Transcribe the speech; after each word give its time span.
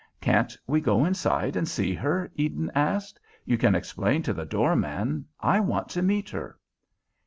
"Can't 0.19 0.57
we 0.65 0.81
go 0.81 1.05
inside 1.05 1.55
and 1.55 1.67
see 1.67 1.93
her?" 1.93 2.31
Eden 2.33 2.71
asked. 2.73 3.19
"You 3.45 3.55
can 3.59 3.75
explain 3.75 4.23
to 4.23 4.33
the 4.33 4.45
door 4.47 4.75
man. 4.75 5.25
I 5.39 5.59
want 5.59 5.89
to 5.89 6.01
meet 6.01 6.31
her." 6.31 6.57